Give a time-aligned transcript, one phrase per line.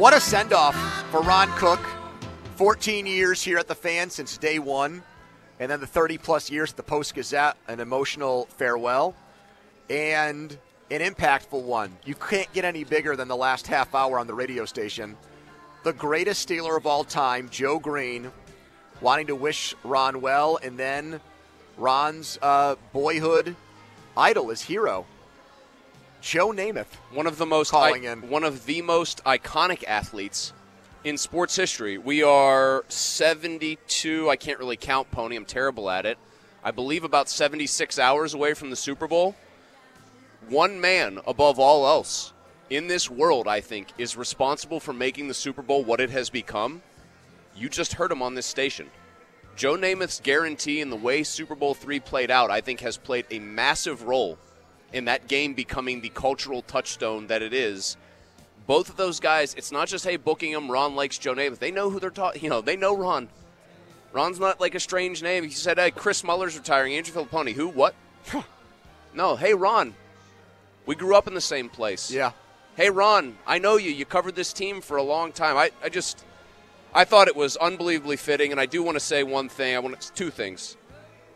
[0.00, 0.74] What a send off
[1.10, 1.78] for Ron Cook.
[2.56, 5.02] 14 years here at the fan since day one,
[5.58, 9.14] and then the 30 plus years at the Post Gazette, an emotional farewell,
[9.90, 10.56] and
[10.90, 11.94] an impactful one.
[12.06, 15.18] You can't get any bigger than the last half hour on the radio station.
[15.82, 18.32] The greatest Steeler of all time, Joe Greene,
[19.02, 21.20] wanting to wish Ron well, and then
[21.76, 23.54] Ron's uh, boyhood
[24.16, 25.04] idol, his hero,
[26.20, 26.94] Joe Namath.
[27.12, 28.28] One of the most Calling I- in.
[28.28, 30.52] one of the most iconic athletes
[31.02, 31.96] in sports history.
[31.98, 34.28] We are 72.
[34.28, 35.36] I can't really count pony.
[35.36, 36.18] I'm terrible at it.
[36.62, 39.34] I believe about 76 hours away from the Super Bowl.
[40.48, 42.32] One man above all else
[42.68, 46.28] in this world, I think, is responsible for making the Super Bowl what it has
[46.28, 46.82] become.
[47.56, 48.90] You just heard him on this station.
[49.56, 53.26] Joe Namath's guarantee and the way Super Bowl three played out, I think, has played
[53.30, 54.38] a massive role
[54.92, 57.96] in that game becoming the cultural touchstone that it is.
[58.66, 60.70] Both of those guys, it's not just hey booking them.
[60.70, 61.58] Ron likes Joe Namath.
[61.58, 62.42] They know who they're talking.
[62.42, 63.28] You know, they know Ron.
[64.12, 65.44] Ron's not like a strange name.
[65.44, 66.94] He said, "Hey, Chris Mueller's retiring.
[66.94, 67.52] Andrew Fillipponi.
[67.52, 67.68] Who?
[67.68, 67.94] What?
[69.14, 69.36] no.
[69.36, 69.94] Hey, Ron.
[70.86, 72.10] We grew up in the same place.
[72.10, 72.32] Yeah.
[72.76, 73.36] Hey, Ron.
[73.46, 73.90] I know you.
[73.90, 75.56] You covered this team for a long time.
[75.56, 76.24] I, I just,
[76.92, 79.76] I thought it was unbelievably fitting, and I do want to say one thing.
[79.76, 80.76] I want two things.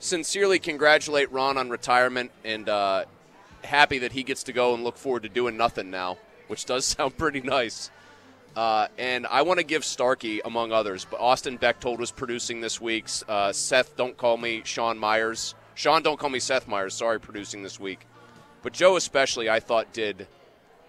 [0.00, 3.04] Sincerely congratulate Ron on retirement, and uh,
[3.64, 6.84] happy that he gets to go and look forward to doing nothing now, which does
[6.84, 7.90] sound pretty nice.
[8.56, 12.80] Uh, and I want to give Starkey, among others, but Austin Bechtold was producing this
[12.80, 13.06] week.
[13.28, 15.54] Uh, Seth, don't call me Sean Myers.
[15.74, 16.94] Sean, don't call me Seth Myers.
[16.94, 18.06] Sorry, producing this week.
[18.62, 20.28] But Joe, especially, I thought did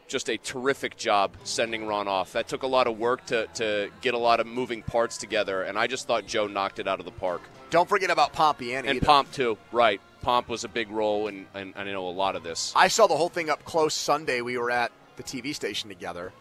[0.07, 2.33] just a terrific job sending Ron off.
[2.33, 5.63] That took a lot of work to, to get a lot of moving parts together,
[5.63, 7.41] and I just thought Joe knocked it out of the park.
[7.71, 8.79] Don't forget about Pompiani.
[8.79, 9.05] And either.
[9.05, 9.57] Pomp, too.
[9.71, 9.99] Right.
[10.25, 12.73] Pomp was a big role, and, and I know a lot of this.
[12.75, 14.41] I saw the whole thing up close Sunday.
[14.41, 16.33] We were at the TV station together,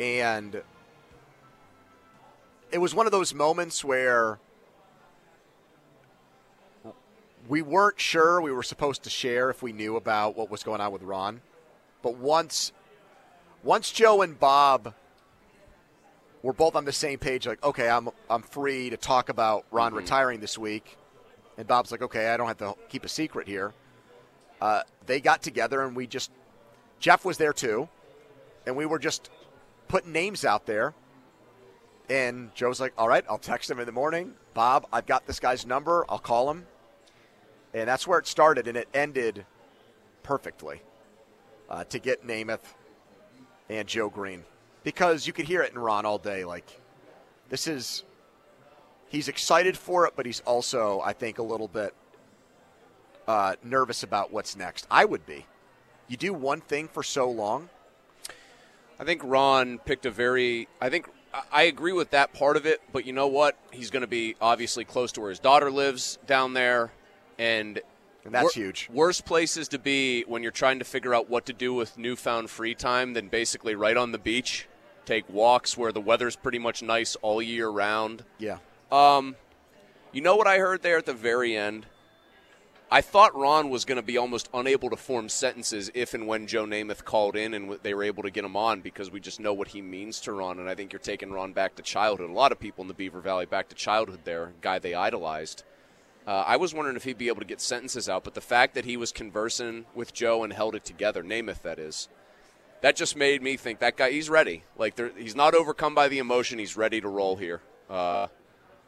[0.00, 0.62] and
[2.70, 4.38] it was one of those moments where
[7.50, 10.80] we weren't sure we were supposed to share if we knew about what was going
[10.80, 11.42] on with Ron.
[12.00, 12.72] But once
[13.62, 14.94] once Joe and Bob
[16.42, 19.90] were both on the same page, like, okay, I'm I'm free to talk about Ron
[19.90, 19.98] mm-hmm.
[19.98, 20.96] retiring this week,
[21.58, 23.72] and Bob's like, okay, I don't have to keep a secret here.
[24.60, 26.30] Uh, they got together and we just
[27.02, 27.88] Jeff was there too,
[28.64, 29.28] and we were just
[29.88, 30.94] putting names out there.
[32.08, 34.34] And Joe's like, all right, I'll text him in the morning.
[34.54, 36.04] Bob, I've got this guy's number.
[36.08, 36.66] I'll call him.
[37.74, 39.46] And that's where it started, and it ended
[40.22, 40.82] perfectly
[41.68, 42.74] uh, to get Namath
[43.68, 44.44] and Joe Greene
[44.84, 46.44] because you could hear it in Ron all day.
[46.44, 46.80] Like,
[47.48, 48.04] this is,
[49.12, 51.94] he's excited for it, but he's also, I think, a little bit
[53.28, 54.86] uh, nervous about what's next.
[54.90, 55.46] I would be.
[56.08, 57.68] You do one thing for so long.
[58.98, 60.66] I think Ron picked a very.
[60.80, 61.08] I think
[61.52, 63.56] I- agree with that part of it, but you know what?
[63.70, 66.92] He's going to be obviously close to where his daughter lives down there,
[67.38, 67.80] and
[68.24, 68.88] And that's huge.
[68.92, 72.50] Worst places to be when you're trying to figure out what to do with newfound
[72.50, 74.68] free time than basically right on the beach.
[75.04, 78.24] Take walks where the weather's pretty much nice all year round.
[78.38, 78.58] Yeah.
[78.92, 79.36] Um,
[80.12, 81.86] you know what I heard there at the very end?
[82.90, 86.46] I thought Ron was going to be almost unable to form sentences if and when
[86.46, 89.40] Joe Namath called in and they were able to get him on because we just
[89.40, 90.58] know what he means to Ron.
[90.58, 92.28] And I think you're taking Ron back to childhood.
[92.28, 95.64] A lot of people in the Beaver Valley back to childhood there, guy they idolized.
[96.26, 98.74] Uh, I was wondering if he'd be able to get sentences out, but the fact
[98.74, 102.10] that he was conversing with Joe and held it together, Namath that is,
[102.82, 104.64] that just made me think that guy, he's ready.
[104.76, 106.58] Like, he's not overcome by the emotion.
[106.58, 107.62] He's ready to roll here.
[107.88, 108.26] Uh,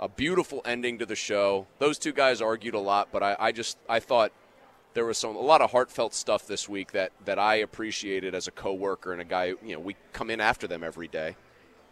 [0.00, 1.66] a beautiful ending to the show.
[1.78, 4.32] Those two guys argued a lot, but I, I just I thought
[4.94, 8.48] there was some a lot of heartfelt stuff this week that that I appreciated as
[8.48, 9.54] a coworker and a guy.
[9.64, 11.36] You know, we come in after them every day,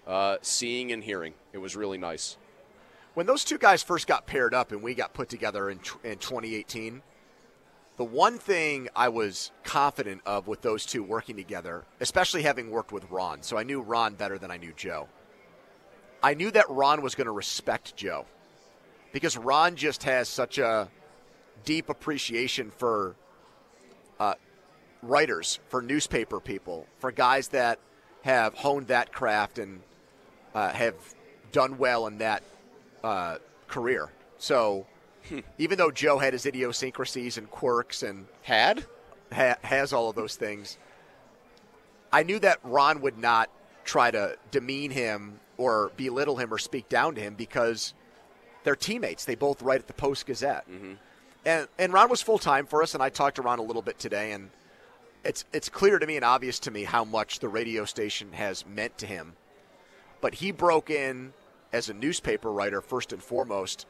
[0.07, 1.35] uh, seeing and hearing.
[1.53, 2.37] It was really nice.
[3.15, 6.17] When those two guys first got paired up and we got put together in, in
[6.17, 7.03] 2018,
[7.99, 12.91] the one thing I was confident of with those two working together, especially having worked
[12.91, 15.09] with Ron, so I knew Ron better than I knew Joe.
[16.23, 18.27] I knew that Ron was going to respect Joe
[19.13, 20.89] because Ron just has such a
[21.65, 23.17] deep appreciation for
[24.21, 24.35] uh,
[25.03, 27.79] writers, for newspaper people, for guys that
[28.23, 29.81] have honed that craft and
[30.55, 30.95] uh, have
[31.51, 32.43] done well in that
[33.03, 34.11] uh, career.
[34.39, 34.87] So
[35.59, 38.85] even though Joe had his idiosyncrasies and quirks and Had?
[39.33, 40.79] ha- has all of those things,
[42.13, 43.51] I knew that Ron would not
[43.85, 47.95] try to demean him or belittle him or speak down to him because
[48.65, 49.25] they're teammates.
[49.25, 50.93] They both write at the Post Gazette, mm-hmm.
[51.45, 52.95] and and Ron was full time for us.
[52.95, 54.51] And I talked to Ron a little bit today, and
[55.25, 58.67] it's it's clear to me and obvious to me how much the radio station has
[58.67, 59.35] meant to him.
[60.21, 61.33] But he broke in
[61.73, 63.87] as a newspaper writer first and foremost,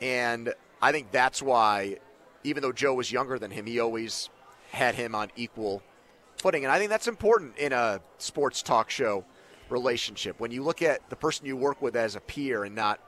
[0.00, 1.98] and I think that's why,
[2.44, 4.30] even though Joe was younger than him, he always
[4.70, 5.82] had him on equal
[6.38, 6.64] footing.
[6.64, 9.24] And I think that's important in a sports talk show
[9.70, 10.38] relationship.
[10.40, 13.00] When you look at the person you work with as a peer and not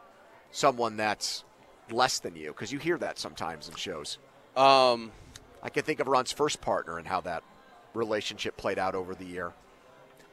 [0.51, 1.45] someone that's
[1.91, 4.19] less than you, because you hear that sometimes in shows.
[4.57, 5.13] Um,
[5.63, 7.43] I can think of Ron's first partner and how that
[7.95, 9.53] relationship played out over the year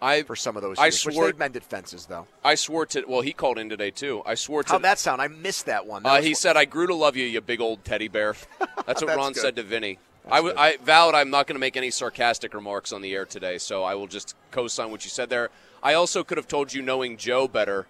[0.01, 1.01] I for some of those I years.
[1.01, 2.25] swore- they've mended fences, though.
[2.43, 3.03] I swore to.
[3.05, 4.23] Well, he called in today too.
[4.25, 4.71] I swore to.
[4.71, 5.21] How'd that sound?
[5.21, 6.03] I missed that one.
[6.03, 8.33] That Uh, he one- said, "I grew to love you, you big old teddy bear."
[8.85, 9.41] That's what That's Ron good.
[9.41, 9.99] said to Vinny.
[10.31, 10.55] I, w-.
[10.57, 13.83] I vowed I'm not going to make any sarcastic remarks on the air today, so
[13.83, 15.49] I will just co-sign what you said there.
[15.81, 17.87] I also could have told you, knowing Joe better,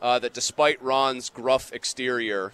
[0.00, 2.52] uh, that despite Ron's gruff exterior,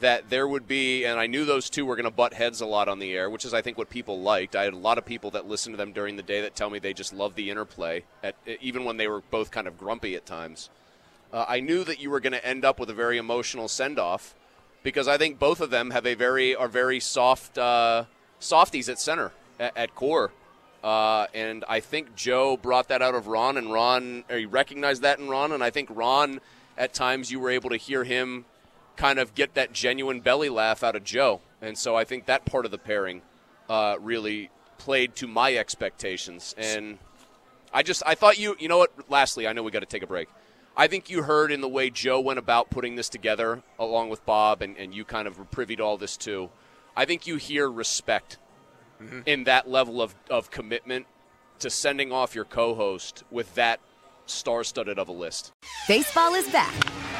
[0.00, 2.66] that there would be, and I knew those two were going to butt heads a
[2.66, 4.56] lot on the air, which is I think what people liked.
[4.56, 6.70] I had a lot of people that listened to them during the day that tell
[6.70, 10.16] me they just love the interplay, at, even when they were both kind of grumpy
[10.16, 10.70] at times.
[11.32, 14.34] Uh, I knew that you were going to end up with a very emotional send-off
[14.82, 18.04] because I think both of them have a very are very soft uh,
[18.38, 20.32] softies at center at, at core.
[20.82, 25.18] Uh, and I think Joe brought that out of Ron, and Ron he recognized that
[25.18, 26.40] in Ron, and I think Ron
[26.76, 28.44] at times you were able to hear him
[28.96, 32.44] kind of get that genuine belly laugh out of Joe, and so I think that
[32.44, 33.22] part of the pairing
[33.70, 36.98] uh, really played to my expectations, and
[37.72, 38.92] I just I thought you you know what.
[39.10, 40.28] Lastly, I know we got to take a break.
[40.76, 44.26] I think you heard in the way Joe went about putting this together, along with
[44.26, 46.50] Bob, and, and you kind of were privy to all this too.
[46.96, 48.38] I think you hear respect
[49.00, 49.20] mm-hmm.
[49.26, 51.06] in that level of, of commitment
[51.60, 53.80] to sending off your co host with that
[54.26, 55.52] star studded of a list.
[55.88, 56.74] Baseball is back,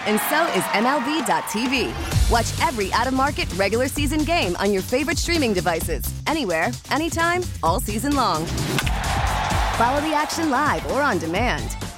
[0.06, 2.30] and so is MLB.tv.
[2.30, 7.42] Watch every out of market regular season game on your favorite streaming devices, anywhere, anytime,
[7.62, 8.46] all season long.
[9.76, 11.76] Follow the action live or on demand.